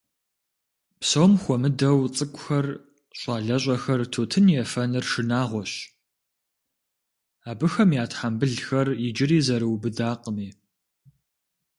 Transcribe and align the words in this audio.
Псом 0.99 1.33
хуэмыдэу 1.41 1.99
цӀыкӀухэр, 2.15 2.67
щӀалэщӀэхэр 3.19 4.01
тутын 4.13 4.45
ефэныр 4.63 5.05
шынагъуэщ, 5.11 5.73
абыхэм 7.51 7.89
я 8.03 8.05
тхьэмбылхэр 8.09 8.87
иджыри 9.07 9.39
зэрыубыдакъыми. 9.45 10.49